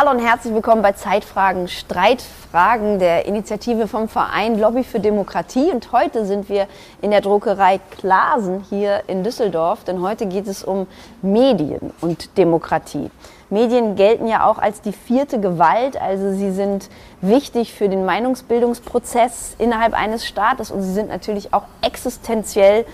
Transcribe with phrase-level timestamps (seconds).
[0.00, 5.72] Hallo und herzlich willkommen bei Zeitfragen, Streitfragen der Initiative vom Verein Lobby für Demokratie.
[5.72, 6.68] Und heute sind wir
[7.02, 10.86] in der Druckerei Klasen hier in Düsseldorf, denn heute geht es um
[11.20, 13.10] Medien und Demokratie.
[13.50, 16.90] Medien gelten ja auch als die vierte Gewalt, also sie sind
[17.20, 22.84] wichtig für den Meinungsbildungsprozess innerhalb eines Staates und sie sind natürlich auch existenziell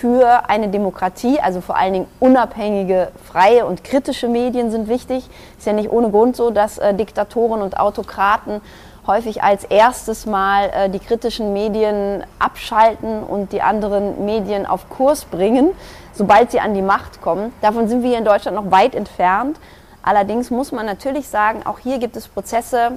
[0.00, 5.28] für eine Demokratie, also vor allen Dingen unabhängige, freie und kritische Medien sind wichtig.
[5.58, 8.62] Ist ja nicht ohne Grund so, dass äh, Diktatoren und Autokraten
[9.06, 15.26] häufig als erstes Mal äh, die kritischen Medien abschalten und die anderen Medien auf Kurs
[15.26, 15.72] bringen,
[16.14, 17.52] sobald sie an die Macht kommen.
[17.60, 19.58] Davon sind wir hier in Deutschland noch weit entfernt.
[20.02, 22.92] Allerdings muss man natürlich sagen, auch hier gibt es Prozesse,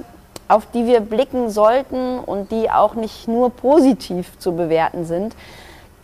[0.48, 5.36] auf die wir blicken sollten und die auch nicht nur positiv zu bewerten sind.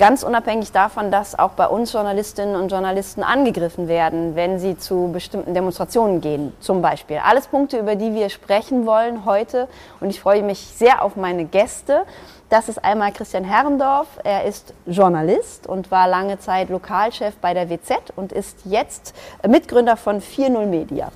[0.00, 5.10] Ganz unabhängig davon, dass auch bei uns Journalistinnen und Journalisten angegriffen werden, wenn sie zu
[5.12, 7.18] bestimmten Demonstrationen gehen, zum Beispiel.
[7.22, 9.68] Alles Punkte, über die wir sprechen wollen heute.
[10.00, 12.06] Und ich freue mich sehr auf meine Gäste.
[12.48, 14.06] Das ist einmal Christian Herrendorf.
[14.24, 19.14] Er ist Journalist und war lange Zeit Lokalchef bei der WZ und ist jetzt
[19.46, 21.12] Mitgründer von 4.0 Media.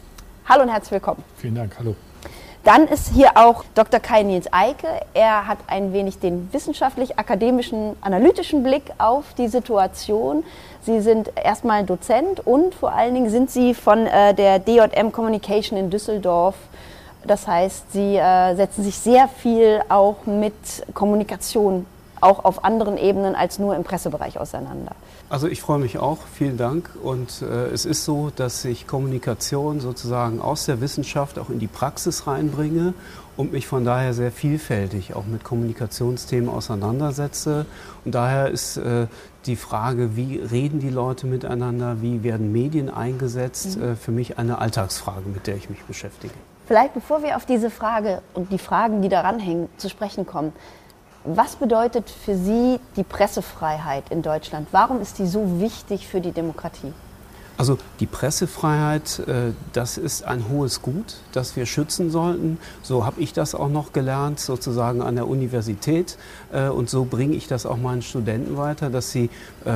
[0.46, 1.24] Hallo und herzlich willkommen.
[1.38, 1.96] Vielen Dank, hallo.
[2.64, 4.00] Dann ist hier auch Dr.
[4.00, 4.88] Kai Nils Eike.
[5.12, 10.44] Er hat ein wenig den wissenschaftlich-akademischen, analytischen Blick auf die Situation.
[10.80, 15.78] Sie sind erstmal Dozent und vor allen Dingen sind Sie von äh, der DJM Communication
[15.78, 16.54] in Düsseldorf.
[17.26, 20.54] Das heißt, Sie äh, setzen sich sehr viel auch mit
[20.94, 21.84] Kommunikation
[22.22, 24.92] auch auf anderen Ebenen als nur im Pressebereich auseinander.
[25.30, 26.91] Also ich freue mich auch, vielen Dank.
[27.03, 31.66] Und äh, es ist so, dass ich Kommunikation sozusagen aus der Wissenschaft auch in die
[31.66, 32.94] Praxis reinbringe
[33.36, 37.66] und mich von daher sehr vielfältig auch mit Kommunikationsthemen auseinandersetze.
[38.05, 39.06] Und daher ist äh,
[39.47, 43.83] die Frage, wie reden die Leute miteinander, wie werden Medien eingesetzt, mhm.
[43.83, 46.34] äh, für mich eine Alltagsfrage, mit der ich mich beschäftige.
[46.66, 50.53] Vielleicht bevor wir auf diese Frage und die Fragen, die daran hängen, zu sprechen kommen,
[51.24, 54.68] was bedeutet für Sie die Pressefreiheit in Deutschland?
[54.72, 56.92] Warum ist die so wichtig für die Demokratie?
[57.56, 62.59] Also die Pressefreiheit, äh, das ist ein hohes Gut, das wir schützen sollten.
[62.82, 66.19] So habe ich das auch noch gelernt, sozusagen an der Universität.
[66.53, 69.31] Äh, und so bringe ich das auch meinen Studenten weiter, dass sie,
[69.65, 69.70] äh,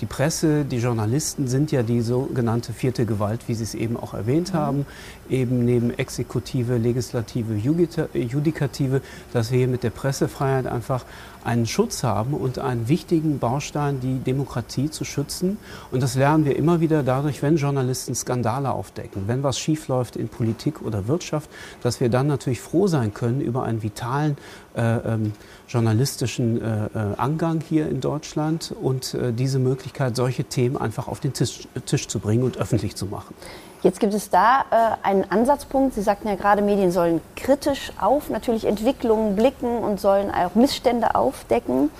[0.00, 4.12] die Presse, die Journalisten sind ja die sogenannte vierte Gewalt, wie Sie es eben auch
[4.12, 4.58] erwähnt mhm.
[4.58, 4.86] haben,
[5.28, 9.00] eben neben Exekutive, Legislative, Judikative,
[9.32, 11.04] dass wir hier mit der Pressefreiheit einfach
[11.44, 15.58] einen Schutz haben und einen wichtigen Baustein, die Demokratie zu schützen.
[15.90, 20.28] Und das lernen wir immer wieder dadurch, wenn Journalisten Skandale aufdecken, wenn was schiefläuft in
[20.28, 21.50] Politik oder Wirtschaft,
[21.82, 24.36] dass wir dann natürlich froh sein können über einen vitalen
[24.76, 25.32] äh, ähm,
[25.68, 31.20] journalistischen äh, äh Angang hier in Deutschland und äh, diese Möglichkeit, solche Themen einfach auf
[31.20, 33.34] den Tisch, Tisch zu bringen und öffentlich zu machen.
[33.82, 35.94] Jetzt gibt es da äh, einen Ansatzpunkt.
[35.94, 41.14] Sie sagten ja gerade, Medien sollen kritisch auf natürlich Entwicklungen blicken und sollen auch Missstände
[41.14, 41.90] aufdecken.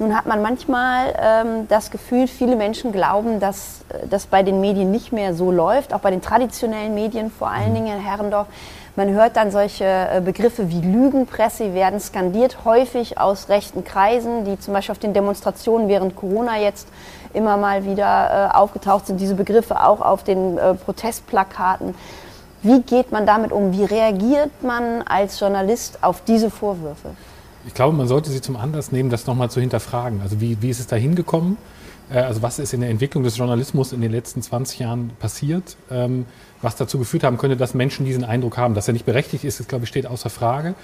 [0.00, 4.60] Nun hat man manchmal ähm, das Gefühl, viele Menschen glauben, dass äh, das bei den
[4.60, 8.46] Medien nicht mehr so läuft, auch bei den traditionellen Medien, vor allen Dingen in Herrendorf.
[8.94, 14.58] Man hört dann solche äh, Begriffe wie Lügenpresse, werden skandiert, häufig aus rechten Kreisen, die
[14.60, 16.88] zum Beispiel auf den Demonstrationen während Corona jetzt
[17.34, 21.96] immer mal wieder äh, aufgetaucht sind, diese Begriffe auch auf den äh, Protestplakaten.
[22.62, 23.72] Wie geht man damit um?
[23.72, 27.10] Wie reagiert man als Journalist auf diese Vorwürfe?
[27.68, 30.22] Ich glaube, man sollte sie zum Anlass nehmen, das nochmal zu hinterfragen.
[30.22, 31.58] Also wie, wie ist es da hingekommen?
[32.10, 35.76] Äh, also was ist in der Entwicklung des Journalismus in den letzten 20 Jahren passiert,
[35.90, 36.24] ähm,
[36.62, 38.72] was dazu geführt haben könnte, dass Menschen diesen Eindruck haben.
[38.72, 40.76] Dass er nicht berechtigt ist, das glaube ich, steht außer Frage.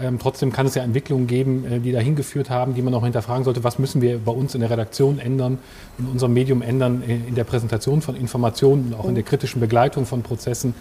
[0.00, 3.04] Ähm, trotzdem kann es ja Entwicklungen geben, äh, die dahin geführt haben, die man auch
[3.04, 5.58] hinterfragen sollte, was müssen wir bei uns in der Redaktion ändern,
[5.98, 10.22] in unserem Medium ändern, in der Präsentation von Informationen, auch in der kritischen Begleitung von
[10.22, 10.74] Prozessen,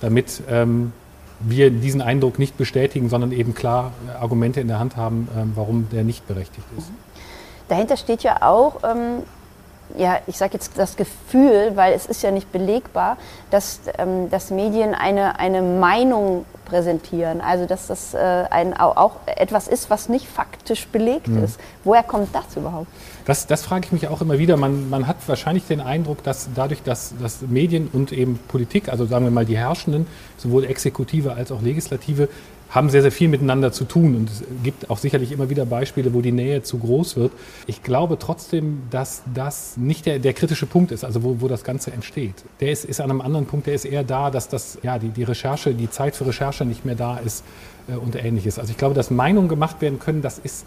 [0.00, 0.92] damit ähm,
[1.44, 6.04] wir diesen Eindruck nicht bestätigen, sondern eben klar Argumente in der Hand haben, warum der
[6.04, 6.90] nicht berechtigt ist.
[6.90, 6.96] Mhm.
[7.68, 9.22] Dahinter steht ja auch, ähm,
[9.96, 13.16] ja, ich sage jetzt das Gefühl, weil es ist ja nicht belegbar,
[13.50, 17.40] dass, ähm, dass Medien eine, eine Meinung präsentieren.
[17.40, 18.18] Also dass das äh,
[18.50, 21.44] ein, auch etwas ist, was nicht faktisch belegt mhm.
[21.44, 21.60] ist.
[21.84, 22.88] Woher kommt das überhaupt?
[23.24, 24.56] Das, das frage ich mich auch immer wieder.
[24.56, 29.06] Man, man hat wahrscheinlich den Eindruck, dass dadurch, dass, dass Medien und eben Politik, also
[29.06, 32.28] sagen wir mal die Herrschenden, sowohl Exekutive als auch Legislative,
[32.72, 34.16] haben sehr, sehr viel miteinander zu tun.
[34.16, 37.32] Und es gibt auch sicherlich immer wieder Beispiele, wo die Nähe zu groß wird.
[37.66, 41.64] Ich glaube trotzdem, dass das nicht der, der kritische Punkt ist, also wo, wo das
[41.64, 42.34] Ganze entsteht.
[42.60, 45.10] Der ist, ist an einem anderen Punkt, der ist eher da, dass das, ja, die,
[45.10, 47.44] die Recherche, die Zeit für Recherche nicht mehr da ist
[47.88, 48.58] äh, und ähnliches.
[48.58, 50.64] Also ich glaube, dass Meinungen gemacht werden können, das ist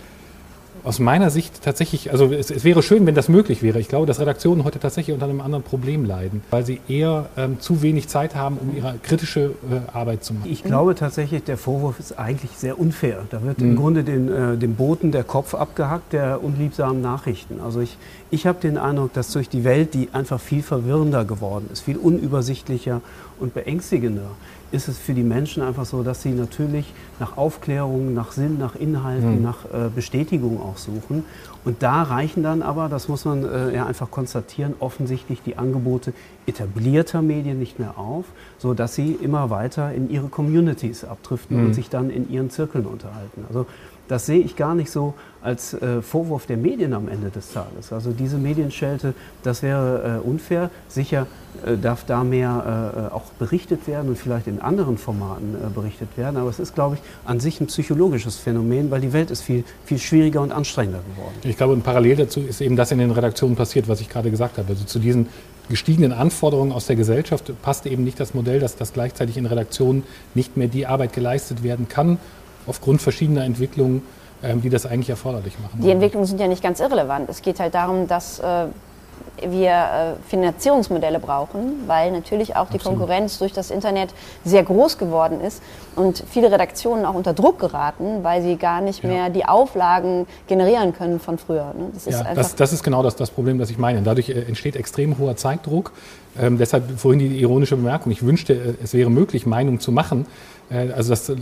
[0.86, 3.80] aus meiner Sicht tatsächlich, also es, es, wäre schön, wenn das möglich wäre.
[3.80, 7.60] Ich glaube, dass Redaktionen heute tatsächlich unter einem anderen Problem leiden, weil sie eher ähm,
[7.60, 10.50] zu wenig Zeit haben, um ihre kritische äh, Arbeit zu machen.
[10.50, 13.24] Ich glaube tatsächlich, der Vorwurf ist eigentlich sehr unfair.
[13.32, 13.72] Da wird mhm.
[13.72, 17.60] im Grunde den, äh, dem Boten der Kopf abgehackt der unliebsamen Nachrichten.
[17.62, 17.98] Also ich,
[18.30, 21.98] ich habe den Eindruck, dass durch die Welt, die einfach viel verwirrender geworden ist, viel
[21.98, 23.02] unübersichtlicher
[23.40, 24.32] und beängstigender,
[24.76, 28.76] ist es für die Menschen einfach so, dass sie natürlich nach Aufklärung, nach Sinn, nach
[28.76, 29.42] Inhalten, mhm.
[29.42, 31.24] nach äh, Bestätigung auch suchen.
[31.64, 36.14] Und da reichen dann aber, das muss man äh, ja einfach konstatieren, offensichtlich die Angebote
[36.46, 38.26] etablierter Medien nicht mehr auf,
[38.60, 41.66] sodass sie immer weiter in ihre Communities abdriften mhm.
[41.68, 43.46] und sich dann in ihren Zirkeln unterhalten.
[43.48, 43.66] Also
[44.08, 47.94] das sehe ich gar nicht so als äh, Vorwurf der Medien am Ende des Tages.
[47.94, 49.14] Also diese Medienschelte,
[49.44, 50.72] das wäre äh, unfair.
[50.88, 51.28] Sicher
[51.64, 56.10] äh, darf da mehr äh, auch berichtet werden und vielleicht in anderen Formaten äh, berichtet
[56.18, 56.38] werden.
[56.38, 59.64] Aber es ist, glaube ich, an sich ein psychologisches Phänomen, weil die Welt ist viel,
[59.86, 61.36] viel schwieriger und anstrengender geworden.
[61.44, 64.58] Ich glaube, parallel dazu ist eben das in den Redaktionen passiert, was ich gerade gesagt
[64.58, 64.70] habe.
[64.70, 65.28] Also zu diesen
[65.70, 70.04] gestiegenen Anforderungen aus der Gesellschaft passt eben nicht das Modell, dass, dass gleichzeitig in Redaktionen
[70.34, 72.18] nicht mehr die Arbeit geleistet werden kann
[72.68, 74.02] aufgrund verschiedener Entwicklungen,
[74.44, 75.82] ähm, die das eigentlich erforderlich machen.
[75.82, 77.30] Die Entwicklungen sind ja nicht ganz irrelevant.
[77.30, 78.68] Es geht halt darum, dass äh,
[79.42, 83.00] wir äh, Finanzierungsmodelle brauchen, weil natürlich auch die Absolut.
[83.00, 84.14] Konkurrenz durch das Internet
[84.44, 85.62] sehr groß geworden ist
[85.96, 89.10] und viele Redaktionen auch unter Druck geraten, weil sie gar nicht ja.
[89.10, 91.74] mehr die Auflagen generieren können von früher.
[91.78, 91.90] Ne?
[91.94, 94.02] Das, ist ja, das, das, ist genau das, das Problem, das ich meine.
[94.02, 95.92] Dadurch äh, entsteht extrem hoher Zeitdruck.
[96.40, 98.12] Ähm, deshalb vorhin die ironische Bemerkung.
[98.12, 100.26] Ich wünschte, es wäre möglich, Meinung zu machen,
[100.70, 101.36] also dass äh,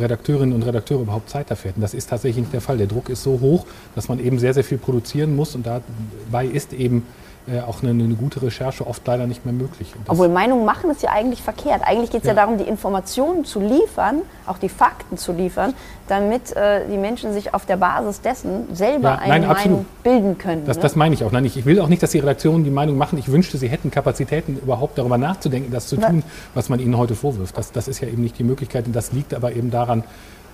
[0.00, 1.80] Redakteurinnen und Redakteure überhaupt Zeit dafür hätten.
[1.80, 2.78] Das ist tatsächlich nicht der Fall.
[2.78, 6.46] Der Druck ist so hoch, dass man eben sehr, sehr viel produzieren muss und dabei
[6.46, 7.06] ist eben
[7.46, 9.92] äh, auch eine, eine, gute Recherche oft leider nicht mehr möglich.
[10.08, 11.82] Obwohl Meinung machen ist ja eigentlich verkehrt.
[11.84, 12.32] Eigentlich geht es ja.
[12.32, 12.40] ja.
[12.40, 15.74] darum, die Informationen zu liefern, auch die Fakten zu liefern,
[16.08, 20.38] damit äh, die Menschen sich auf der Basis dessen selber ja, eine nein, Meinung bilden
[20.38, 20.64] können.
[20.64, 20.82] Das, ne?
[20.84, 21.32] das, meine ich auch.
[21.32, 23.18] Nein, ich, ich, will auch nicht, dass die Redaktionen die Meinung machen.
[23.18, 26.22] Ich wünschte, sie hätten Kapazitäten, überhaupt darüber nachzudenken, das zu tun,
[26.54, 27.58] was man ihnen heute vorwirft.
[27.58, 28.86] Das, das ist ja eben nicht die Möglichkeit.
[28.86, 30.02] Und das liegt aber eben daran,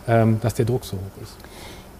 [0.08, 1.36] ähm, dass der Druck so hoch ist.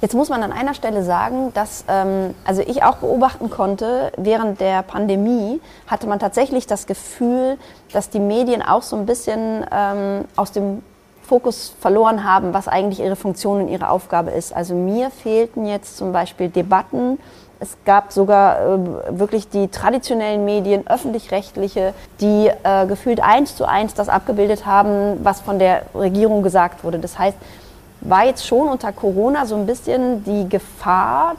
[0.00, 4.60] Jetzt muss man an einer Stelle sagen, dass ähm, also ich auch beobachten konnte, während
[4.60, 7.58] der Pandemie hatte man tatsächlich das Gefühl,
[7.92, 10.82] dass die Medien auch so ein bisschen ähm, aus dem
[11.22, 14.56] Fokus verloren haben, was eigentlich ihre Funktion und ihre Aufgabe ist.
[14.56, 17.18] Also mir fehlten jetzt zum Beispiel Debatten.
[17.60, 21.92] Es gab sogar äh, wirklich die traditionellen Medien, öffentlich-rechtliche,
[22.22, 26.98] die äh, gefühlt eins zu eins das abgebildet haben, was von der Regierung gesagt wurde.
[26.98, 27.36] Das heißt,
[28.00, 31.36] war jetzt schon unter Corona so ein bisschen die Gefahr,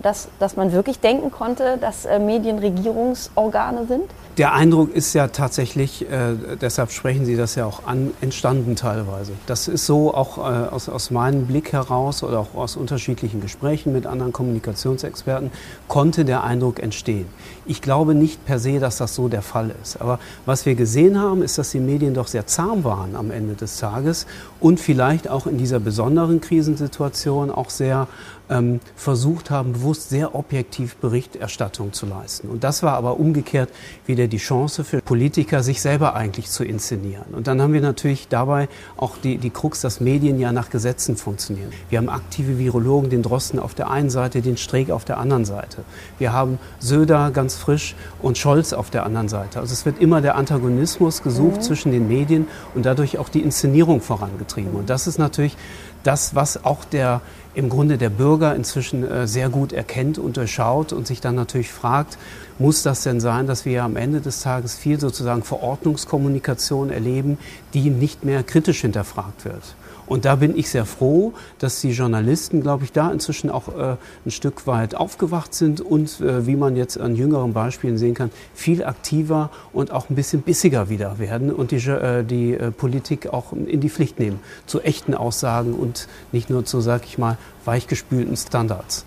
[0.00, 4.10] dass, dass man wirklich denken konnte, dass äh, Medien Regierungsorgane sind?
[4.38, 9.32] Der Eindruck ist ja tatsächlich, äh, deshalb sprechen Sie das ja auch an, entstanden teilweise.
[9.46, 13.94] Das ist so auch äh, aus, aus meinem Blick heraus oder auch aus unterschiedlichen Gesprächen
[13.94, 15.50] mit anderen Kommunikationsexperten
[15.88, 17.24] konnte der Eindruck entstehen.
[17.64, 20.02] Ich glaube nicht per se, dass das so der Fall ist.
[20.02, 23.54] Aber was wir gesehen haben, ist, dass die Medien doch sehr zahm waren am Ende
[23.54, 24.26] des Tages
[24.60, 28.06] und vielleicht auch in dieser besonderen Krisensituation auch sehr
[28.48, 32.48] ähm, versucht haben, bewusst sehr objektiv Berichterstattung zu leisten.
[32.48, 33.70] Und das war aber umgekehrt
[34.06, 37.26] wieder die Chance für Politiker, sich selber eigentlich zu inszenieren.
[37.32, 41.16] Und dann haben wir natürlich dabei auch die, die Krux, dass Medien ja nach Gesetzen
[41.16, 41.70] funktionieren.
[41.90, 45.44] Wir haben aktive Virologen, den Drosten auf der einen Seite, den Streeck auf der anderen
[45.44, 45.84] Seite.
[46.18, 49.60] Wir haben Söder ganz frisch und Scholz auf der anderen Seite.
[49.60, 51.62] Also es wird immer der Antagonismus gesucht mhm.
[51.62, 54.72] zwischen den Medien und dadurch auch die Inszenierung vorangetrieben.
[54.72, 55.56] Und das ist natürlich
[56.02, 57.20] das, was auch der
[57.56, 61.72] im Grunde der Bürger inzwischen äh, sehr gut erkennt und durchschaut und sich dann natürlich
[61.72, 62.18] fragt,
[62.58, 67.38] muss das denn sein, dass wir am Ende des Tages viel sozusagen Verordnungskommunikation erleben,
[67.72, 69.62] die nicht mehr kritisch hinterfragt wird?
[70.06, 73.96] Und da bin ich sehr froh, dass die Journalisten, glaube ich, da inzwischen auch äh,
[74.24, 78.30] ein Stück weit aufgewacht sind und, äh, wie man jetzt an jüngeren Beispielen sehen kann,
[78.54, 83.32] viel aktiver und auch ein bisschen bissiger wieder werden und die, äh, die äh, Politik
[83.32, 87.36] auch in die Pflicht nehmen zu echten Aussagen und nicht nur zu, sag ich mal,
[87.64, 89.04] weichgespülten Standards.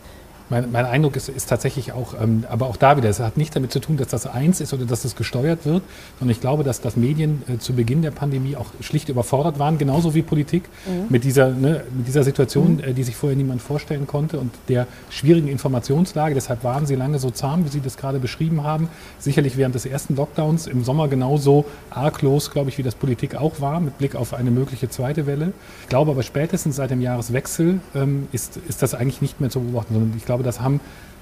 [0.49, 3.55] Mein, mein, Eindruck ist, ist tatsächlich auch, ähm, aber auch da wieder, es hat nicht
[3.55, 5.83] damit zu tun, dass das eins ist oder dass es gesteuert wird,
[6.17, 9.77] sondern ich glaube, dass, dass Medien äh, zu Beginn der Pandemie auch schlicht überfordert waren,
[9.77, 11.05] genauso wie Politik, mhm.
[11.09, 12.83] mit, dieser, ne, mit dieser Situation, mhm.
[12.83, 16.33] äh, die sich vorher niemand vorstellen konnte und der schwierigen Informationslage.
[16.33, 18.89] Deshalb waren sie lange so zahm, wie Sie das gerade beschrieben haben.
[19.19, 23.61] Sicherlich während des ersten Lockdowns im Sommer genauso arglos, glaube ich, wie das Politik auch
[23.61, 25.53] war, mit Blick auf eine mögliche zweite Welle.
[25.83, 29.59] Ich glaube aber spätestens seit dem Jahreswechsel ähm, ist, ist das eigentlich nicht mehr zu
[29.59, 30.79] beobachten, sondern ich glaube, glaube, das haben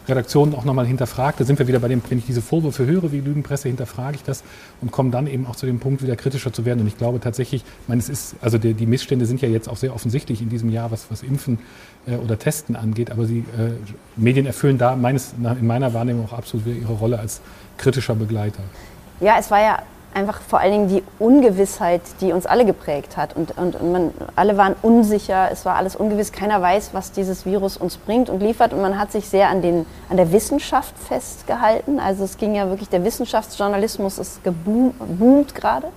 [0.07, 1.39] Redaktionen auch nochmal hinterfragt.
[1.39, 4.23] Da sind wir wieder bei dem, wenn ich diese Vorwürfe höre wie Lügenpresse, hinterfrage ich
[4.23, 4.43] das
[4.79, 6.79] und komme dann eben auch zu dem Punkt, wieder kritischer zu werden.
[6.79, 9.67] Und ich glaube tatsächlich, ich meine, es ist, also die, die Missstände sind ja jetzt
[9.67, 11.59] auch sehr offensichtlich in diesem Jahr, was, was Impfen
[12.05, 13.11] äh, oder Testen angeht.
[13.11, 13.71] Aber sie, äh,
[14.15, 17.41] Medien erfüllen da meines, in meiner Wahrnehmung auch absolut ihre Rolle als
[17.77, 18.63] kritischer Begleiter.
[19.19, 19.79] Ja, es war ja
[20.17, 23.35] einfach vor allen Dingen die Ungewissheit, die uns alle geprägt hat.
[23.35, 27.45] Und, und, und man, alle waren unsicher, es war alles ungewiss, keiner weiß, was dieses
[27.45, 28.73] Virus uns bringt und liefert.
[28.73, 31.99] Und man hat sich sehr an, den, an der Wissenschaft festgehalten.
[31.99, 35.87] Also es ging ja wirklich, der Wissenschaftsjournalismus ist geboomt gerade,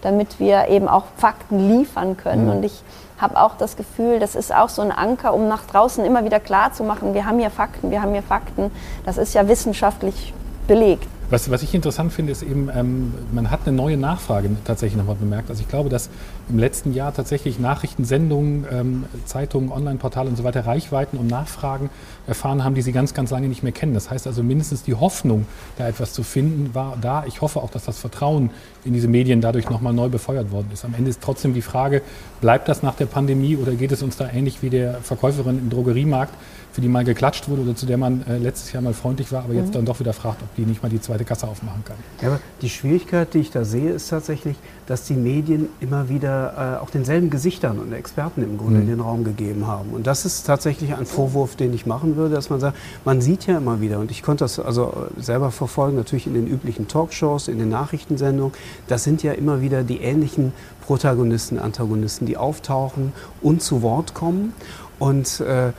[0.00, 2.44] damit wir eben auch Fakten liefern können.
[2.44, 2.50] Mhm.
[2.52, 2.82] Und ich
[3.18, 6.38] habe auch das Gefühl, das ist auch so ein Anker, um nach draußen immer wieder
[6.38, 8.70] klar zu machen, wir haben hier Fakten, wir haben hier Fakten.
[9.04, 10.32] Das ist ja wissenschaftlich
[10.68, 11.08] belegt.
[11.28, 15.16] Was, was ich interessant finde, ist eben, ähm, man hat eine neue Nachfrage tatsächlich nochmal
[15.16, 15.50] bemerkt.
[15.50, 16.08] Also ich glaube, dass
[16.48, 21.90] im letzten Jahr tatsächlich Nachrichtensendungen, ähm, Zeitungen, Online-Portale und so weiter Reichweiten und Nachfragen
[22.28, 23.92] erfahren haben, die sie ganz, ganz lange nicht mehr kennen.
[23.92, 25.46] Das heißt also mindestens die Hoffnung,
[25.78, 27.24] da etwas zu finden, war da.
[27.26, 28.50] Ich hoffe auch, dass das Vertrauen
[28.84, 30.84] in diese Medien dadurch nochmal neu befeuert worden ist.
[30.84, 32.02] Am Ende ist trotzdem die Frage,
[32.40, 35.70] bleibt das nach der Pandemie oder geht es uns da ähnlich wie der Verkäuferin im
[35.70, 36.34] Drogeriemarkt,
[36.76, 39.44] für die mal geklatscht wurde oder zu der man äh, letztes Jahr mal freundlich war,
[39.44, 39.72] aber jetzt mhm.
[39.72, 41.96] dann doch wieder fragt, ob die nicht mal die zweite Kasse aufmachen kann.
[42.20, 46.76] Ja, aber die Schwierigkeit, die ich da sehe, ist tatsächlich, dass die Medien immer wieder
[46.76, 48.82] äh, auch denselben Gesichtern und Experten im Grunde mhm.
[48.82, 49.88] in den Raum gegeben haben.
[49.92, 53.46] Und das ist tatsächlich ein Vorwurf, den ich machen würde, dass man sagt, man sieht
[53.46, 57.48] ja immer wieder, und ich konnte das also selber verfolgen, natürlich in den üblichen Talkshows,
[57.48, 58.52] in den Nachrichtensendungen,
[58.86, 60.52] das sind ja immer wieder die ähnlichen
[60.82, 64.52] Protagonisten, Antagonisten, die auftauchen und zu Wort kommen.
[64.98, 65.72] Und äh,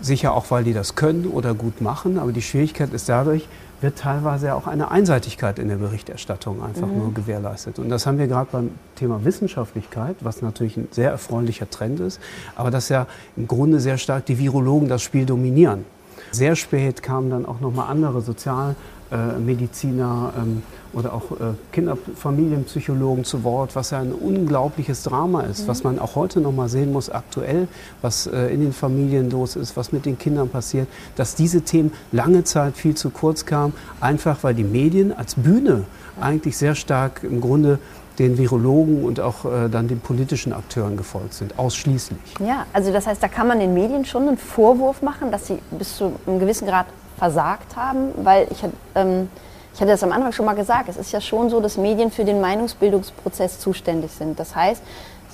[0.00, 2.18] sicher auch, weil die das können oder gut machen.
[2.18, 3.48] Aber die Schwierigkeit ist dadurch,
[3.80, 6.98] wird teilweise auch eine Einseitigkeit in der Berichterstattung einfach mhm.
[6.98, 7.78] nur gewährleistet.
[7.78, 12.20] Und das haben wir gerade beim Thema Wissenschaftlichkeit, was natürlich ein sehr erfreulicher Trend ist,
[12.56, 13.06] aber dass ja
[13.36, 15.84] im Grunde sehr stark die Virologen das Spiel dominieren.
[16.30, 20.62] Sehr spät kamen dann auch nochmal andere Sozialmediziner ähm,
[20.94, 25.68] oder auch äh, Kinderfamilienpsychologen zu Wort, was ja ein unglaubliches Drama ist, mhm.
[25.68, 27.68] was man auch heute noch mal sehen muss, aktuell,
[28.02, 31.92] was äh, in den Familien los ist, was mit den Kindern passiert, dass diese Themen
[32.12, 35.84] lange Zeit viel zu kurz kamen, einfach weil die Medien als Bühne
[36.20, 37.78] eigentlich sehr stark im Grunde
[38.18, 42.20] den Virologen und auch äh, dann den politischen Akteuren gefolgt sind, ausschließlich.
[42.38, 45.58] Ja, also das heißt, da kann man den Medien schon einen Vorwurf machen, dass sie
[45.72, 46.86] bis zu einem gewissen Grad
[47.16, 49.28] versagt haben, weil ich ähm,
[49.74, 52.12] ich hatte das am Anfang schon mal gesagt, es ist ja schon so, dass Medien
[52.12, 54.38] für den Meinungsbildungsprozess zuständig sind.
[54.38, 54.80] Das heißt,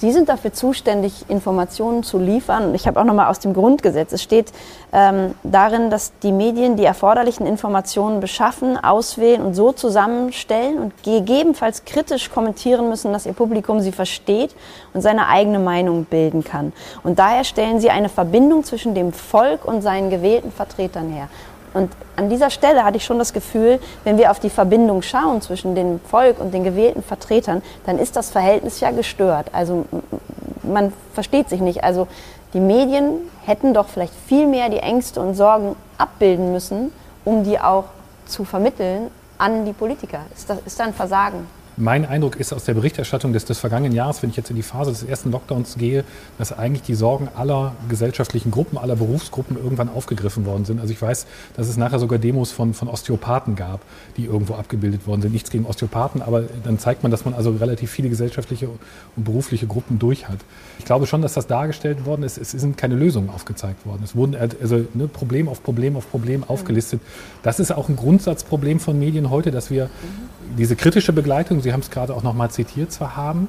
[0.00, 2.74] Sie sind dafür zuständig, Informationen zu liefern.
[2.74, 4.12] Ich habe auch noch mal aus dem Grundgesetz.
[4.14, 4.50] Es steht
[4.94, 11.84] ähm, darin, dass die Medien die erforderlichen Informationen beschaffen, auswählen und so zusammenstellen und gegebenenfalls
[11.84, 14.56] kritisch kommentieren müssen, dass ihr Publikum sie versteht
[14.94, 16.72] und seine eigene Meinung bilden kann.
[17.02, 21.28] Und daher stellen sie eine Verbindung zwischen dem Volk und seinen gewählten Vertretern her.
[21.72, 25.40] Und an dieser Stelle hatte ich schon das Gefühl, wenn wir auf die Verbindung schauen
[25.40, 29.48] zwischen dem Volk und den gewählten Vertretern, dann ist das Verhältnis ja gestört.
[29.52, 29.86] Also
[30.62, 31.84] man versteht sich nicht.
[31.84, 32.08] Also
[32.54, 36.92] die Medien hätten doch vielleicht viel mehr die Ängste und Sorgen abbilden müssen,
[37.24, 37.84] um die auch
[38.26, 40.20] zu vermitteln an die Politiker.
[40.34, 41.46] Ist das ist da ein Versagen?
[41.80, 44.62] Mein Eindruck ist aus der Berichterstattung des, des vergangenen Jahres, wenn ich jetzt in die
[44.62, 46.04] Phase des ersten Lockdowns gehe,
[46.36, 50.78] dass eigentlich die Sorgen aller gesellschaftlichen Gruppen, aller Berufsgruppen irgendwann aufgegriffen worden sind.
[50.78, 53.80] Also ich weiß, dass es nachher sogar Demos von, von Osteopathen gab,
[54.18, 55.32] die irgendwo abgebildet worden sind.
[55.32, 59.66] Nichts gegen Osteopathen, aber dann zeigt man, dass man also relativ viele gesellschaftliche und berufliche
[59.66, 60.40] Gruppen durch hat.
[60.78, 62.36] Ich glaube schon, dass das dargestellt worden ist.
[62.36, 64.02] Es sind keine Lösungen aufgezeigt worden.
[64.04, 67.00] Es wurden also ne, Problem auf Problem auf Problem aufgelistet.
[67.42, 69.88] Das ist auch ein Grundsatzproblem von Medien heute, dass wir
[70.58, 73.48] diese kritische Begleitung, Sie haben es gerade auch nochmal zitiert, zwar haben,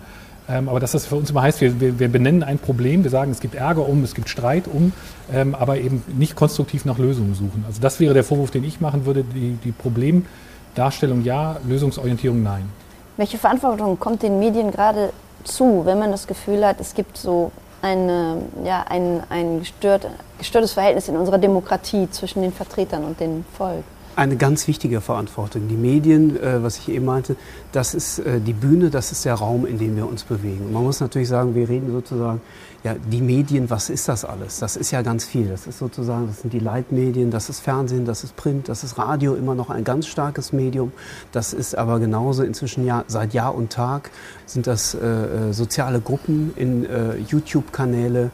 [0.49, 3.11] ähm, aber dass das für uns immer heißt, wir, wir, wir, benennen ein Problem, wir
[3.11, 4.91] sagen, es gibt Ärger um, es gibt Streit um,
[5.31, 7.63] ähm, aber eben nicht konstruktiv nach Lösungen suchen.
[7.67, 12.69] Also das wäre der Vorwurf, den ich machen würde, die, die Problemdarstellung ja, Lösungsorientierung nein.
[13.17, 15.13] Welche Verantwortung kommt den Medien gerade
[15.43, 17.51] zu, wenn man das Gefühl hat, es gibt so
[17.81, 23.45] eine, ja, ein, ein gestört, gestörtes Verhältnis in unserer Demokratie zwischen den Vertretern und dem
[23.57, 23.83] Volk?
[24.15, 25.67] Eine ganz wichtige Verantwortung.
[25.67, 27.35] Die Medien, äh, was ich eben meinte,
[27.71, 30.71] das ist äh, die Bühne, das ist der Raum, in dem wir uns bewegen.
[30.71, 32.41] Man muss natürlich sagen, wir reden sozusagen,
[32.83, 34.59] ja, die Medien, was ist das alles?
[34.59, 35.47] Das ist ja ganz viel.
[35.47, 38.97] Das ist sozusagen, das sind die Leitmedien, das ist Fernsehen, das ist Print, das ist
[38.97, 40.91] Radio, immer noch ein ganz starkes Medium.
[41.31, 44.09] Das ist aber genauso inzwischen ja seit Jahr und Tag
[44.47, 48.31] sind das äh, äh soziale Gruppen in äh, YouTube-Kanäle,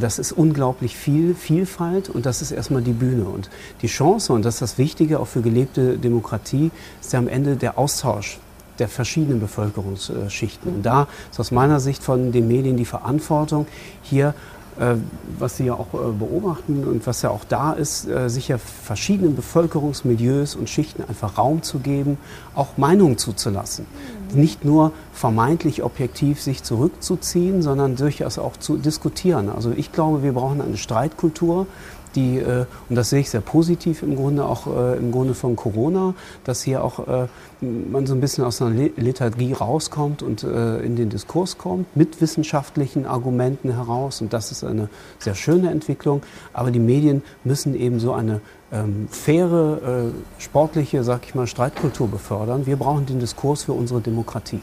[0.00, 3.24] das ist unglaublich viel Vielfalt und das ist erstmal die Bühne.
[3.24, 3.50] Und
[3.82, 6.70] die Chance, und das ist das Wichtige auch für gelebte Demokratie,
[7.00, 8.38] ist ja am Ende der Austausch
[8.78, 10.76] der verschiedenen Bevölkerungsschichten.
[10.76, 13.66] Und da ist aus meiner Sicht von den Medien die Verantwortung,
[14.02, 14.34] hier
[14.78, 14.94] äh,
[15.38, 19.36] was Sie ja auch äh, beobachten und was ja auch da ist, äh, sicher verschiedenen
[19.36, 22.16] Bevölkerungsmilieus und Schichten einfach Raum zu geben,
[22.54, 23.86] auch Meinungen zuzulassen.
[24.34, 29.48] Nicht nur vermeintlich objektiv sich zurückzuziehen, sondern durchaus auch zu diskutieren.
[29.48, 31.66] Also ich glaube, wir brauchen eine Streitkultur,
[32.14, 35.56] die, äh, und das sehe ich sehr positiv im Grunde auch äh, im Grunde von
[35.56, 36.14] Corona,
[36.44, 37.26] dass hier auch äh,
[37.60, 42.20] man so ein bisschen aus einer Lethargie rauskommt und äh, in den Diskurs kommt, mit
[42.20, 44.20] wissenschaftlichen Argumenten heraus.
[44.20, 44.88] Und das ist eine
[45.18, 46.22] sehr schöne Entwicklung.
[46.52, 48.40] Aber die Medien müssen eben so eine
[48.72, 49.78] ähm, faire,
[50.08, 52.66] äh, sportliche, sag ich mal, Streitkultur befördern.
[52.66, 54.60] Wir brauchen den Diskurs für unsere Demokratie.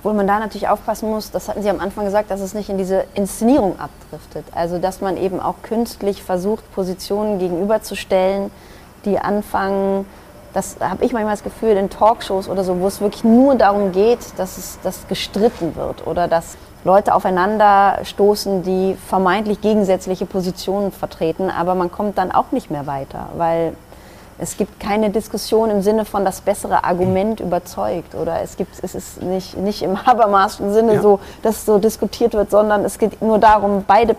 [0.00, 2.70] Obwohl man da natürlich aufpassen muss, das hatten Sie am Anfang gesagt, dass es nicht
[2.70, 4.46] in diese Inszenierung abdriftet.
[4.54, 8.50] Also dass man eben auch künstlich versucht, Positionen gegenüberzustellen,
[9.04, 10.06] die anfangen,
[10.54, 13.92] das habe ich manchmal das Gefühl in Talkshows oder so, wo es wirklich nur darum
[13.92, 20.92] geht, dass es dass gestritten wird oder dass Leute aufeinander stoßen, die vermeintlich gegensätzliche Positionen
[20.92, 23.74] vertreten, aber man kommt dann auch nicht mehr weiter, weil
[24.40, 28.94] es gibt keine Diskussion im Sinne von das bessere Argument überzeugt oder es gibt es
[28.94, 31.02] ist nicht, nicht im Habermasschen Sinne ja.
[31.02, 34.16] so, dass so diskutiert wird, sondern es geht nur darum, beide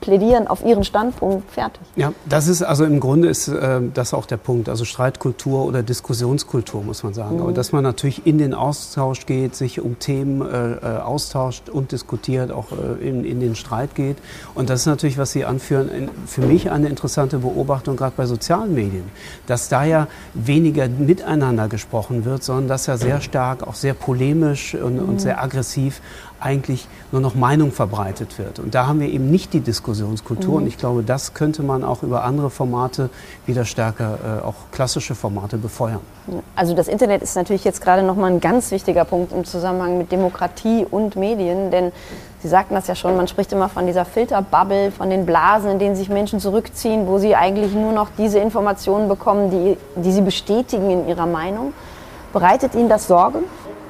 [0.00, 1.82] plädieren auf ihren Standpunkt, fertig.
[1.96, 5.82] Ja, das ist also im Grunde ist äh, das auch der Punkt, also Streitkultur oder
[5.82, 7.36] Diskussionskultur, muss man sagen.
[7.36, 7.42] Mhm.
[7.42, 11.92] Aber dass man natürlich in den Austausch geht, sich um Themen äh, äh, austauscht und
[11.92, 14.16] diskutiert, auch äh, in, in den Streit geht.
[14.54, 18.26] Und das ist natürlich, was Sie anführen, in, für mich eine interessante Beobachtung, gerade bei
[18.26, 19.04] sozialen Medien,
[19.46, 24.74] dass da ja weniger miteinander gesprochen wird, sondern dass ja sehr stark, auch sehr polemisch
[24.74, 25.08] und, mhm.
[25.08, 26.00] und sehr aggressiv
[26.42, 28.58] eigentlich nur noch Meinung verbreitet wird.
[28.58, 30.54] Und da haben wir eben nicht die Diskussionskultur.
[30.54, 30.62] Mhm.
[30.62, 33.10] Und ich glaube, das könnte man auch über andere Formate
[33.46, 36.00] wieder stärker, äh, auch klassische Formate befeuern.
[36.54, 40.12] Also das Internet ist natürlich jetzt gerade nochmal ein ganz wichtiger Punkt im Zusammenhang mit
[40.12, 41.92] Demokratie und Medien, denn
[42.42, 45.78] Sie sagten das ja schon, man spricht immer von dieser Filterbubble, von den Blasen, in
[45.78, 50.22] denen sich Menschen zurückziehen, wo sie eigentlich nur noch diese Informationen bekommen, die, die sie
[50.22, 51.72] bestätigen in ihrer Meinung.
[52.32, 53.44] Bereitet Ihnen das Sorge?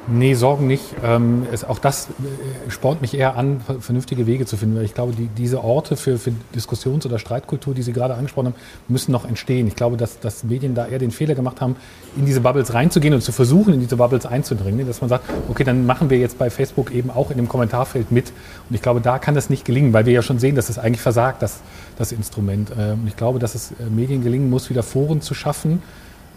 [0.08, 0.82] Nee, Sorgen nicht.
[1.04, 4.76] Ähm, es, auch das äh, spornt mich eher an, vernünftige Wege zu finden.
[4.76, 8.46] Weil ich glaube, die, diese Orte für, für Diskussions- oder Streitkultur, die Sie gerade angesprochen
[8.46, 8.54] haben,
[8.88, 9.68] müssen noch entstehen.
[9.68, 11.76] Ich glaube, dass, dass Medien da eher den Fehler gemacht haben,
[12.16, 14.88] in diese Bubbles reinzugehen und zu versuchen, in diese Bubbles einzudringen.
[14.88, 18.10] Dass man sagt, okay, dann machen wir jetzt bei Facebook eben auch in dem Kommentarfeld
[18.10, 18.32] mit.
[18.68, 20.80] Und ich glaube, da kann das nicht gelingen, weil wir ja schon sehen, dass es
[20.80, 21.60] eigentlich versagt, das,
[21.96, 22.72] das Instrument.
[22.76, 25.80] Ähm, und ich glaube, dass es äh, Medien gelingen muss, wieder Foren zu schaffen,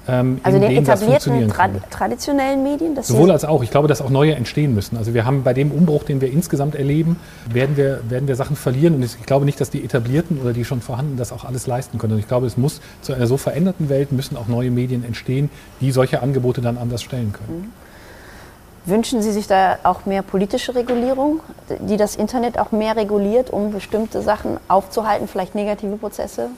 [0.07, 3.01] ähm, also den etablierten tra traditionellen Medien?
[3.01, 3.63] Sowohl als auch.
[3.63, 4.97] Ich glaube, dass auch neue entstehen müssen.
[4.97, 7.17] Also wir haben bei dem Umbruch, den wir insgesamt erleben,
[7.51, 8.95] werden wir, werden wir Sachen verlieren.
[8.95, 11.97] Und ich glaube nicht, dass die etablierten oder die schon vorhanden das auch alles leisten
[11.97, 12.13] können.
[12.13, 15.49] Und ich glaube, es muss zu einer so veränderten Welt müssen auch neue Medien entstehen,
[15.81, 17.61] die solche Angebote dann anders stellen können.
[17.61, 17.71] Mhm.
[18.87, 21.39] Wünschen Sie sich da auch mehr politische Regulierung,
[21.79, 26.49] die das Internet auch mehr reguliert, um bestimmte Sachen aufzuhalten, vielleicht negative Prozesse?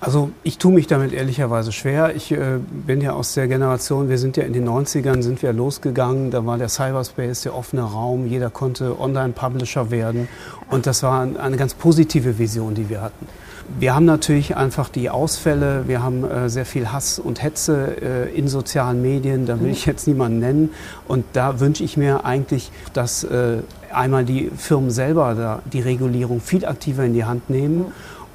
[0.00, 2.14] Also ich tue mich damit ehrlicherweise schwer.
[2.14, 5.52] Ich äh, bin ja aus der Generation, wir sind ja in den 90ern, sind wir
[5.52, 10.28] losgegangen, da war der Cyberspace, der offene Raum, jeder konnte Online-Publisher werden.
[10.70, 13.26] Und das war eine ganz positive Vision, die wir hatten.
[13.78, 18.36] Wir haben natürlich einfach die Ausfälle, wir haben äh, sehr viel Hass und Hetze äh,
[18.36, 20.70] in sozialen Medien, da will ich jetzt niemanden nennen.
[21.08, 23.58] Und da wünsche ich mir eigentlich, dass äh,
[23.90, 27.86] einmal die Firmen selber da die Regulierung viel aktiver in die Hand nehmen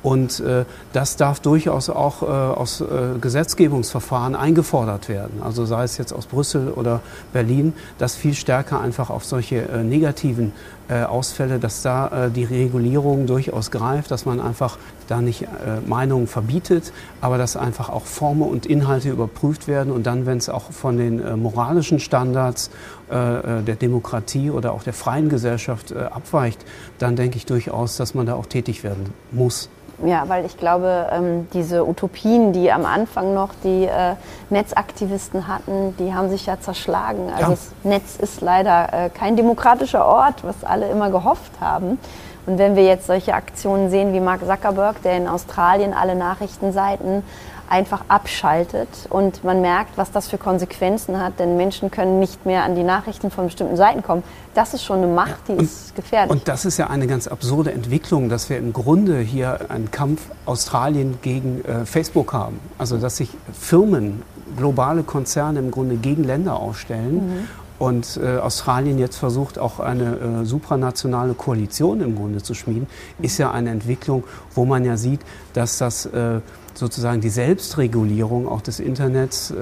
[0.02, 2.86] und äh, das darf durchaus auch äh, aus äh,
[3.20, 5.42] Gesetzgebungsverfahren eingefordert werden.
[5.44, 7.02] Also sei es jetzt aus Brüssel oder
[7.34, 10.54] Berlin, dass viel stärker einfach auf solche äh, negativen
[10.88, 15.48] äh, Ausfälle, dass da äh, die Regulierung durchaus greift, dass man einfach da nicht
[15.88, 20.50] Meinungen verbietet, aber dass einfach auch Formen und Inhalte überprüft werden und dann, wenn es
[20.50, 22.70] auch von den moralischen Standards
[23.10, 26.64] der Demokratie oder auch der freien Gesellschaft abweicht,
[27.00, 29.70] dann denke ich durchaus, dass man da auch tätig werden muss.
[30.06, 34.16] Ja, weil ich glaube, ähm, diese Utopien, die am Anfang noch die äh,
[34.50, 37.30] Netzaktivisten hatten, die haben sich ja zerschlagen.
[37.30, 37.50] Also ja.
[37.50, 42.00] das Netz ist leider äh, kein demokratischer Ort, was alle immer gehofft haben.
[42.46, 47.24] Und wenn wir jetzt solche Aktionen sehen wie Mark Zuckerberg, der in Australien alle Nachrichtenseiten
[47.70, 52.64] einfach abschaltet und man merkt, was das für Konsequenzen hat, denn Menschen können nicht mehr
[52.64, 54.24] an die Nachrichten von bestimmten Seiten kommen.
[54.54, 56.32] Das ist schon eine Macht, die und, ist gefährlich.
[56.32, 60.22] Und das ist ja eine ganz absurde Entwicklung, dass wir im Grunde hier einen Kampf
[60.46, 62.60] Australien gegen äh, Facebook haben.
[62.78, 64.24] Also dass sich Firmen,
[64.58, 67.16] globale Konzerne im Grunde gegen Länder aufstellen.
[67.16, 67.48] Mhm.
[67.80, 72.88] Und äh, Australien jetzt versucht auch eine äh, supranationale Koalition im Grunde zu schmieden,
[73.22, 75.22] ist ja eine Entwicklung, wo man ja sieht,
[75.54, 76.42] dass das äh,
[76.74, 79.54] sozusagen die Selbstregulierung auch des Internets äh,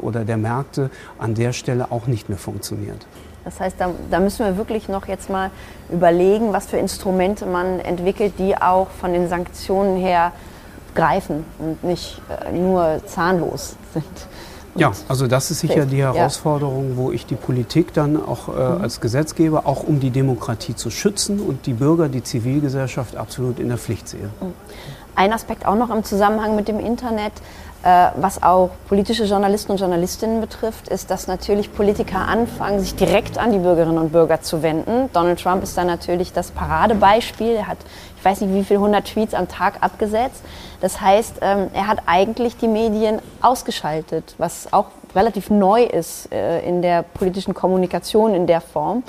[0.00, 3.06] oder der Märkte an der Stelle auch nicht mehr funktioniert.
[3.44, 5.50] Das heißt, da, da, müssen wir wirklich noch jetzt mal
[5.90, 10.32] überlegen, was für Instrumente man entwickelt, die auch von den Sanktionen her
[10.94, 14.04] greifen und nicht äh, nur zahnlos sind.
[14.76, 18.82] Ja, also das ist sicher die Herausforderung, wo ich die Politik dann auch äh, mhm.
[18.82, 23.68] als Gesetzgeber, auch um die Demokratie zu schützen und die Bürger, die Zivilgesellschaft absolut in
[23.68, 24.30] der Pflicht sehe.
[24.40, 24.52] Mhm.
[25.16, 27.32] Ein Aspekt auch noch im Zusammenhang mit dem Internet,
[27.84, 33.52] was auch politische Journalisten und Journalistinnen betrifft, ist, dass natürlich Politiker anfangen, sich direkt an
[33.52, 35.10] die Bürgerinnen und Bürger zu wenden.
[35.12, 37.52] Donald Trump ist da natürlich das Paradebeispiel.
[37.52, 37.76] Er hat,
[38.16, 40.42] ich weiß nicht, wie viele hundert Tweets am Tag abgesetzt.
[40.80, 46.60] Das heißt, ähm, er hat eigentlich die Medien ausgeschaltet, was auch relativ neu ist äh,
[46.66, 49.02] in der politischen Kommunikation in der Form.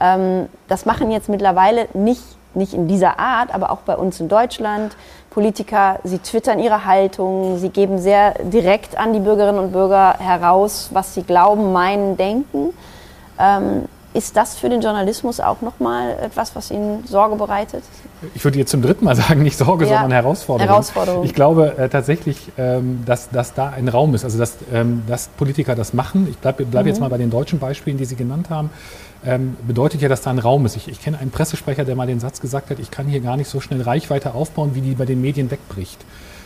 [0.00, 2.22] Ähm, das machen jetzt mittlerweile nicht
[2.56, 4.96] nicht in dieser Art, aber auch bei uns in Deutschland.
[5.36, 10.88] Politiker, sie twittern ihre Haltung, sie geben sehr direkt an die Bürgerinnen und Bürger heraus,
[10.94, 12.72] was sie glauben, meinen, denken.
[13.38, 13.82] Ähm,
[14.14, 17.84] ist das für den Journalismus auch nochmal etwas, was Ihnen Sorge bereitet?
[18.34, 20.70] Ich würde jetzt zum dritten Mal sagen, nicht Sorge, ja, sondern Herausforderung.
[20.70, 21.24] Herausforderung.
[21.26, 25.28] Ich glaube äh, tatsächlich, ähm, dass, dass da ein Raum ist, also dass, ähm, dass
[25.28, 26.28] Politiker das machen.
[26.30, 26.88] Ich bleibe bleib mhm.
[26.88, 28.70] jetzt mal bei den deutschen Beispielen, die Sie genannt haben
[29.26, 30.76] ähm, bedeutet ja, dass da ein Raum ist.
[30.76, 33.36] Ich, ich kenne einen Pressesprecher, der mal den Satz gesagt hat, ich kann hier gar
[33.36, 35.98] nicht so schnell Reichweite aufbauen, wie die bei den Medien wegbricht.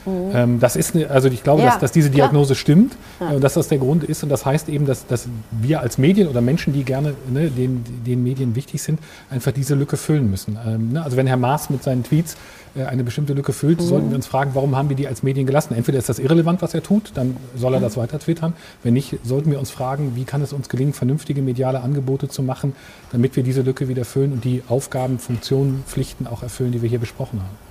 [0.07, 0.31] Mhm.
[0.35, 2.61] Ähm, das ist, eine, also ich glaube, ja, dass, dass, diese Diagnose klar.
[2.61, 3.31] stimmt ja.
[3.31, 4.23] und dass das der Grund ist.
[4.23, 7.85] Und das heißt eben, dass, dass wir als Medien oder Menschen, die gerne ne, den,
[8.07, 8.99] den Medien wichtig sind,
[9.31, 10.59] einfach diese Lücke füllen müssen.
[10.67, 11.03] Ähm, ne?
[11.03, 12.37] Also wenn Herr Maas mit seinen Tweets
[12.75, 13.85] äh, eine bestimmte Lücke füllt, mhm.
[13.85, 15.75] sollten wir uns fragen, warum haben wir die als Medien gelassen?
[15.75, 18.55] Entweder ist das irrelevant, was er tut, dann soll er das weiter twittern.
[18.83, 22.43] Wenn nicht, sollten wir uns fragen, wie kann es uns gelingen, vernünftige mediale Angebote zu
[22.43, 22.75] machen,
[23.13, 26.89] damit wir diese Lücke wieder füllen und die Aufgaben, Funktionen, Pflichten auch erfüllen, die wir
[26.89, 27.70] hier besprochen haben.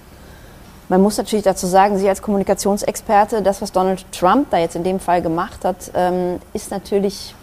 [0.89, 4.83] Man muss natürlich dazu sagen, Sie als Kommunikationsexperte, das, was Donald Trump da jetzt in
[4.83, 7.35] dem Fall gemacht hat, ähm, ist natürlich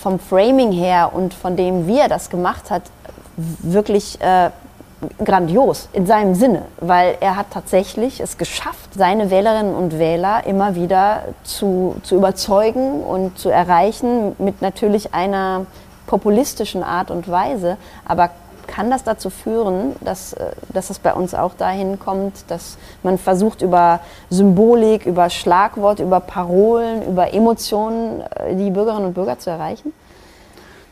[0.00, 2.82] vom Framing her und von dem, wie er das gemacht hat,
[3.36, 4.50] wirklich äh,
[5.24, 10.74] grandios in seinem Sinne, weil er hat tatsächlich es geschafft, seine Wählerinnen und Wähler immer
[10.74, 15.66] wieder zu, zu überzeugen und zu erreichen mit natürlich einer
[16.06, 17.76] populistischen Art und Weise.
[18.04, 18.30] Aber
[18.66, 23.18] kann das dazu führen, dass, äh, dass es bei uns auch dahin kommt, dass man
[23.18, 24.00] versucht, über
[24.30, 29.92] Symbolik, über Schlagwort, über Parolen, über Emotionen äh, die Bürgerinnen und Bürger zu erreichen?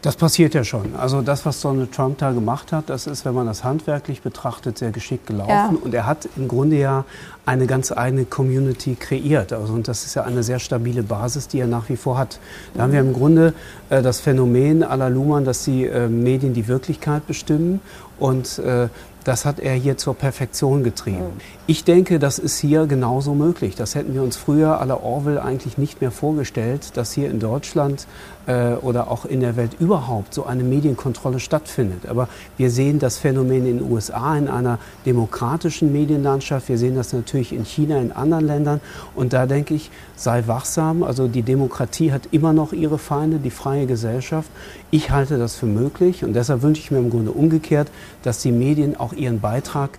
[0.05, 0.95] Das passiert ja schon.
[0.97, 4.77] Also das, was Donald Trump da gemacht hat, das ist, wenn man das handwerklich betrachtet,
[4.77, 5.49] sehr geschickt gelaufen.
[5.49, 5.73] Ja.
[5.83, 7.07] Und er hat im Grunde ja
[7.47, 9.55] eine ganz eigene Community kreiert.
[9.55, 12.39] Also, und das ist ja eine sehr stabile Basis, die er nach wie vor hat.
[12.75, 13.55] Da haben wir im Grunde
[13.89, 17.81] äh, das Phänomen aller Luhmann, dass die äh, Medien die Wirklichkeit bestimmen
[18.19, 18.89] und äh,
[19.25, 21.41] das hat er hier zur Perfektion getrieben.
[21.67, 23.75] Ich denke, das ist hier genauso möglich.
[23.75, 28.07] Das hätten wir uns früher aller Orwell eigentlich nicht mehr vorgestellt, dass hier in Deutschland
[28.47, 32.07] äh, oder auch in der Welt überhaupt so eine Medienkontrolle stattfindet.
[32.07, 36.69] Aber wir sehen das Phänomen in den USA in einer demokratischen Medienlandschaft.
[36.69, 38.81] Wir sehen das natürlich in China, in anderen Ländern.
[39.15, 41.03] Und da denke ich, sei wachsam.
[41.03, 44.51] Also die Demokratie hat immer noch ihre Feinde, die freie Gesellschaft.
[44.91, 47.91] Ich halte das für möglich und deshalb wünsche ich mir im Grunde umgekehrt,
[48.23, 49.99] dass die Medien auch ihren Beitrag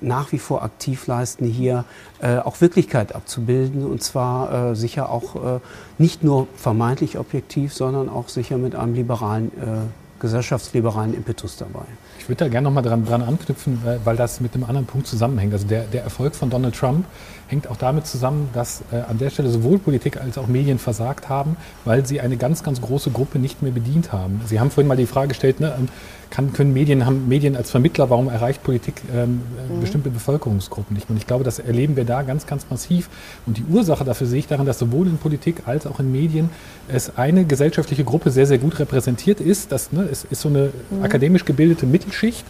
[0.00, 1.84] nach wie vor aktiv leisten, hier
[2.20, 5.60] äh, auch Wirklichkeit abzubilden und zwar äh, sicher auch äh,
[5.98, 11.84] nicht nur vermeintlich objektiv, sondern auch sicher mit einem liberalen, äh, gesellschaftsliberalen Impetus dabei.
[12.18, 15.06] Ich würde da gerne nochmal dran, dran anknüpfen, weil, weil, das mit einem anderen Punkt
[15.06, 15.52] zusammenhängt.
[15.52, 17.04] Also der, der Erfolg von Donald Trump
[17.48, 21.28] hängt auch damit zusammen, dass äh, an der Stelle sowohl Politik als auch Medien versagt
[21.28, 24.40] haben, weil sie eine ganz, ganz große Gruppe nicht mehr bedient haben.
[24.46, 25.88] Sie haben vorhin mal die Frage gestellt, ne, ähm,
[26.34, 29.80] kann, können Medien, haben Medien als Vermittler, warum erreicht Politik ähm, mhm.
[29.80, 31.08] bestimmte Bevölkerungsgruppen nicht?
[31.08, 33.08] Und ich glaube, das erleben wir da ganz, ganz massiv.
[33.46, 36.50] Und die Ursache dafür sehe ich darin, dass sowohl in Politik als auch in Medien
[36.88, 39.70] es eine gesellschaftliche Gruppe sehr, sehr gut repräsentiert ist.
[39.70, 41.04] Das ne, ist, ist so eine mhm.
[41.04, 42.44] akademisch gebildete Mittelschicht,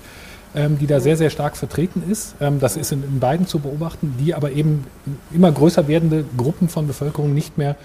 [0.55, 2.37] ähm, die da sehr, sehr stark vertreten ist.
[2.40, 4.87] Ähm, das ist in, beiden zu beobachten, die aber eben
[5.31, 7.77] immer größer werdende Gruppen von Bevölkerung nicht mehr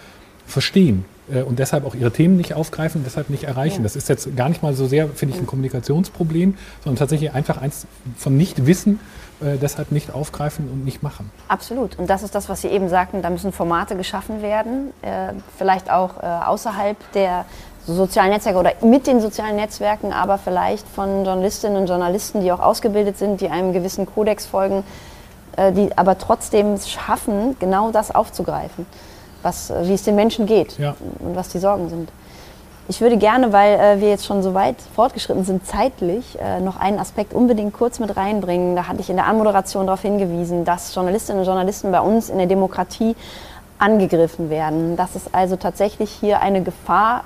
[0.47, 3.83] verstehen äh, und deshalb auch ihre Themen nicht aufgreifen und deshalb nicht erreichen.
[3.83, 7.57] Das ist jetzt gar nicht mal so sehr, finde ich, ein Kommunikationsproblem, sondern tatsächlich einfach
[7.61, 7.85] eins
[8.17, 8.99] von Nichtwissen,
[9.41, 11.31] äh, deshalb nicht aufgreifen und nicht machen.
[11.47, 11.97] Absolut.
[11.97, 15.89] Und das ist das, was Sie eben sagten, da müssen Formate geschaffen werden, äh, vielleicht
[15.89, 17.45] auch äh, außerhalb der
[17.85, 22.59] sozialen Netzwerke oder mit den sozialen Netzwerken, aber vielleicht von Journalistinnen und Journalisten, die auch
[22.59, 24.83] ausgebildet sind, die einem gewissen Kodex folgen,
[25.55, 28.85] äh, die aber trotzdem schaffen, genau das aufzugreifen,
[29.41, 30.95] was, äh, wie es den Menschen geht ja.
[31.19, 32.09] und was die Sorgen sind.
[32.87, 36.79] Ich würde gerne, weil äh, wir jetzt schon so weit fortgeschritten sind, zeitlich äh, noch
[36.79, 38.75] einen Aspekt unbedingt kurz mit reinbringen.
[38.75, 42.39] Da hatte ich in der Anmoderation darauf hingewiesen, dass Journalistinnen und Journalisten bei uns in
[42.39, 43.15] der Demokratie
[43.77, 44.95] angegriffen werden.
[44.95, 47.25] Dass es also tatsächlich hier eine Gefahr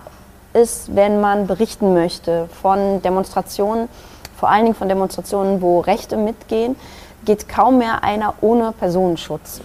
[0.54, 3.88] ist, wenn man berichten möchte von Demonstrationen,
[4.36, 6.76] vor allen Dingen von Demonstrationen, wo Rechte mitgehen,
[7.24, 9.62] geht kaum mehr einer ohne Personenschutz.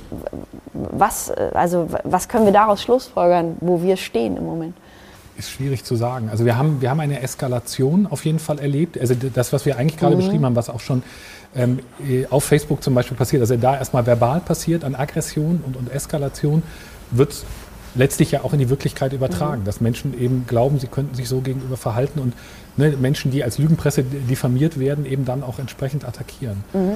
[0.72, 4.74] Was, also, was können wir daraus schlussfolgern, wo wir stehen im Moment?
[5.36, 6.28] Ist schwierig zu sagen.
[6.30, 8.98] Also wir haben, wir haben eine Eskalation auf jeden Fall erlebt.
[8.98, 10.20] Also das, was wir eigentlich gerade mhm.
[10.20, 11.02] beschrieben haben, was auch schon
[11.54, 11.78] ähm,
[12.30, 16.62] auf Facebook zum Beispiel passiert, also da erstmal verbal passiert an Aggression und, und Eskalation,
[17.10, 17.44] wird
[17.94, 19.64] letztlich ja auch in die Wirklichkeit übertragen, mhm.
[19.64, 22.34] dass Menschen eben glauben, sie könnten sich so gegenüber verhalten und
[22.78, 26.64] ne, Menschen, die als Lügenpresse diffamiert werden, eben dann auch entsprechend attackieren.
[26.72, 26.92] Mhm.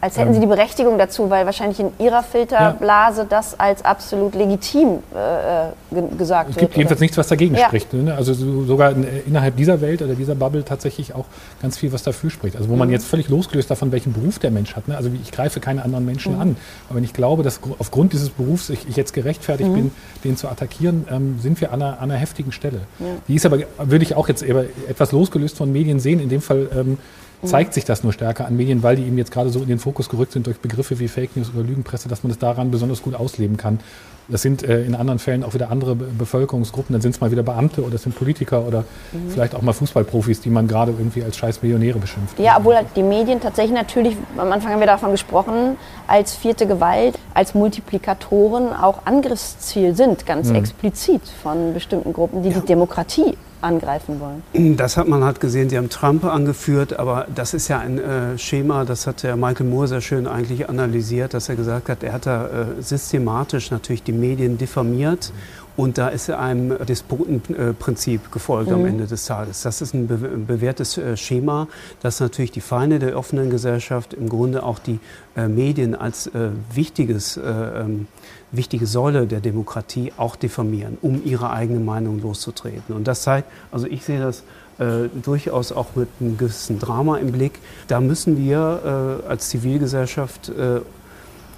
[0.00, 3.26] Als hätten ähm, Sie die Berechtigung dazu, weil wahrscheinlich in Ihrer Filterblase ja.
[3.28, 5.70] das als absolut legitim äh, äh
[6.16, 6.56] gesagt wird.
[6.56, 7.66] Es gibt jedenfalls nichts, was dagegen ja.
[7.66, 7.92] spricht.
[7.92, 8.14] Ne?
[8.14, 11.24] Also so, sogar in, innerhalb dieser Welt oder dieser Bubble tatsächlich auch
[11.62, 12.56] ganz viel, was dafür spricht.
[12.56, 12.80] Also wo mhm.
[12.80, 14.88] man jetzt völlig losgelöst davon, welchen Beruf der Mensch hat.
[14.88, 14.96] Ne?
[14.96, 16.40] Also ich greife keine anderen Menschen mhm.
[16.40, 16.56] an.
[16.88, 19.74] Aber wenn ich glaube, dass aufgrund dieses Berufs ich, ich jetzt gerechtfertigt mhm.
[19.74, 19.90] bin,
[20.24, 22.80] den zu attackieren, ähm, sind wir an einer, an einer heftigen Stelle.
[22.98, 23.06] Ja.
[23.28, 26.20] Die ist aber, würde ich auch jetzt etwas los losgelöst von Medien sehen.
[26.20, 26.98] In dem Fall ähm,
[27.42, 29.78] zeigt sich das nur stärker an Medien, weil die eben jetzt gerade so in den
[29.78, 33.02] Fokus gerückt sind durch Begriffe wie Fake News oder Lügenpresse, dass man es daran besonders
[33.02, 33.80] gut ausleben kann.
[34.28, 36.92] Das sind äh, in anderen Fällen auch wieder andere Bevölkerungsgruppen.
[36.92, 39.30] Dann sind es mal wieder Beamte oder es sind Politiker oder mhm.
[39.30, 42.38] vielleicht auch mal Fußballprofis, die man gerade irgendwie als scheiß Millionäre beschimpft.
[42.38, 46.66] Ja, obwohl halt die Medien tatsächlich natürlich, am Anfang haben wir davon gesprochen, als vierte
[46.66, 50.56] Gewalt, als Multiplikatoren auch Angriffsziel sind, ganz mhm.
[50.56, 52.60] explizit von bestimmten Gruppen, die ja.
[52.60, 54.76] die Demokratie angreifen wollen.
[54.76, 58.38] Das hat man halt gesehen, Sie haben Trump angeführt, aber das ist ja ein äh,
[58.38, 62.12] Schema, das hat der Michael Moore sehr schön eigentlich analysiert, dass er gesagt hat, er
[62.12, 65.32] hat da äh, systematisch natürlich die Medien diffamiert
[65.76, 68.74] und da ist er einem Despotenprinzip gefolgt mhm.
[68.74, 69.62] am Ende des Tages.
[69.62, 71.68] Das ist ein, be ein bewährtes äh, Schema,
[72.02, 74.98] das natürlich die Feinde der offenen Gesellschaft im Grunde auch die
[75.36, 78.08] äh, Medien als äh, wichtiges äh, ähm,
[78.52, 82.94] wichtige Säule der Demokratie auch diffamieren, um ihre eigene Meinung loszutreten.
[82.94, 84.42] Und das zeigt, also ich sehe das
[84.78, 87.58] äh, durchaus auch mit einem gewissen Drama im Blick.
[87.86, 90.80] Da müssen wir äh, als Zivilgesellschaft äh,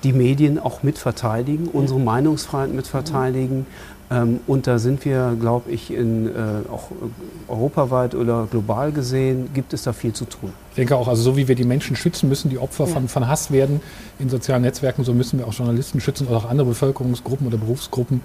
[0.04, 3.66] die Medien auch mitverteidigen, unsere Meinungsfreiheit mitverteidigen.
[4.10, 6.30] Ähm, und da sind wir, glaube ich, in, äh,
[6.70, 6.90] auch
[7.48, 10.52] europaweit oder global gesehen, gibt es da viel zu tun.
[10.70, 12.90] Ich denke auch, also so wie wir die Menschen schützen müssen, die Opfer ja.
[12.90, 13.80] von, von Hass werden
[14.18, 18.20] in sozialen Netzwerken, so müssen wir auch Journalisten schützen oder auch andere Bevölkerungsgruppen oder Berufsgruppen,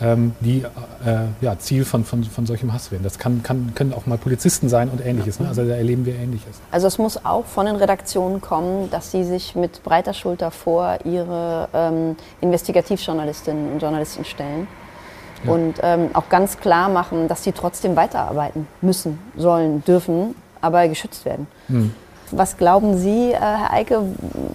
[0.00, 0.64] ähm, die
[1.04, 3.02] äh, ja, Ziel von, von, von solchem Hass werden.
[3.02, 5.40] Das kann, kann, können auch mal Polizisten sein und ähnliches.
[5.40, 5.48] Ne?
[5.48, 6.60] Also da erleben wir ähnliches.
[6.70, 10.98] Also es muss auch von den Redaktionen kommen, dass sie sich mit breiter Schulter vor
[11.04, 14.68] ihre ähm, Investigativjournalistinnen und Journalisten stellen
[15.44, 15.52] ja.
[15.52, 21.24] und ähm, auch ganz klar machen, dass sie trotzdem weiterarbeiten müssen, sollen, dürfen, aber geschützt
[21.24, 21.46] werden.
[21.68, 21.92] Hm.
[22.30, 24.02] Was glauben Sie, äh, Herr Eike,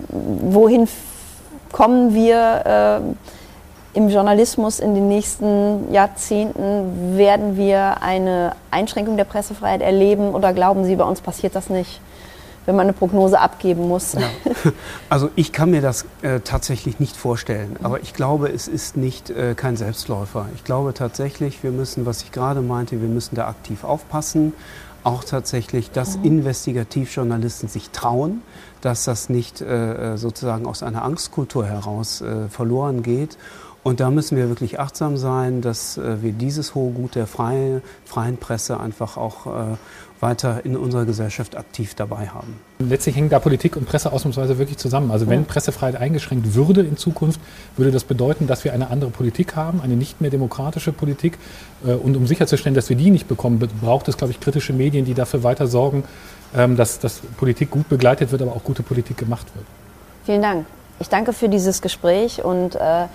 [0.09, 0.87] wohin
[1.71, 3.33] kommen wir äh,
[3.93, 7.17] im Journalismus in den nächsten Jahrzehnten?
[7.17, 11.99] Werden wir eine Einschränkung der Pressefreiheit erleben oder glauben Sie, bei uns passiert das nicht?
[12.65, 14.13] wenn man eine Prognose abgeben muss.
[14.13, 14.21] Ja.
[15.09, 19.29] Also ich kann mir das äh, tatsächlich nicht vorstellen, aber ich glaube, es ist nicht
[19.29, 20.47] äh, kein Selbstläufer.
[20.55, 24.53] Ich glaube tatsächlich, wir müssen, was ich gerade meinte, wir müssen da aktiv aufpassen.
[25.03, 26.23] Auch tatsächlich, dass mhm.
[26.23, 28.41] Investigativjournalisten sich trauen,
[28.81, 33.37] dass das nicht äh, sozusagen aus einer Angstkultur heraus äh, verloren geht.
[33.83, 37.81] Und da müssen wir wirklich achtsam sein, dass äh, wir dieses hohe Gut der freie,
[38.05, 39.49] freien Presse einfach auch äh,
[40.21, 42.59] weiter in unserer Gesellschaft aktiv dabei haben.
[42.79, 45.11] Letztlich hängen da Politik und Presse ausnahmsweise wirklich zusammen.
[45.11, 47.41] Also wenn Pressefreiheit eingeschränkt würde in Zukunft,
[47.75, 51.37] würde das bedeuten, dass wir eine andere Politik haben, eine nicht mehr demokratische Politik.
[51.85, 55.03] Äh, und um sicherzustellen, dass wir die nicht bekommen, braucht es, glaube ich, kritische Medien,
[55.03, 56.05] die dafür weiter sorgen,
[56.55, 59.65] ähm, dass, dass Politik gut begleitet wird, aber auch gute Politik gemacht wird.
[60.25, 60.65] Vielen Dank.
[60.99, 63.07] Ich danke für dieses Gespräch und äh,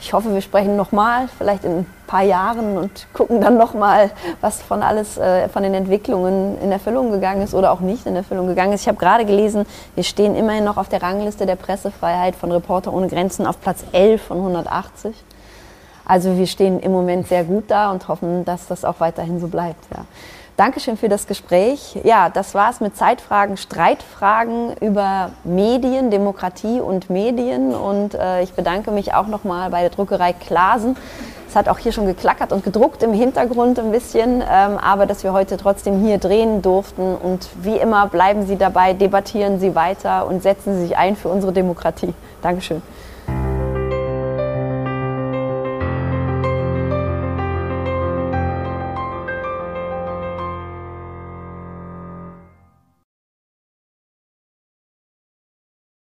[0.00, 4.10] ich hoffe, wir sprechen nochmal, vielleicht in ein paar Jahren und gucken dann nochmal,
[4.40, 8.16] was von alles, äh, von den Entwicklungen in Erfüllung gegangen ist oder auch nicht in
[8.16, 8.82] Erfüllung gegangen ist.
[8.82, 12.92] Ich habe gerade gelesen, wir stehen immerhin noch auf der Rangliste der Pressefreiheit von Reporter
[12.92, 15.14] ohne Grenzen auf Platz 11 von 180.
[16.06, 19.48] Also wir stehen im Moment sehr gut da und hoffen, dass das auch weiterhin so
[19.48, 19.84] bleibt.
[19.94, 20.06] Ja.
[20.60, 21.98] Dankeschön für das Gespräch.
[22.04, 27.74] Ja, das war es mit Zeitfragen, Streitfragen über Medien, Demokratie und Medien.
[27.74, 30.98] Und äh, ich bedanke mich auch nochmal bei der Druckerei Klasen.
[31.48, 35.24] Es hat auch hier schon geklackert und gedruckt im Hintergrund ein bisschen, ähm, aber dass
[35.24, 37.14] wir heute trotzdem hier drehen durften.
[37.14, 41.30] Und wie immer bleiben Sie dabei, debattieren Sie weiter und setzen Sie sich ein für
[41.30, 42.12] unsere Demokratie.
[42.42, 42.82] Dankeschön.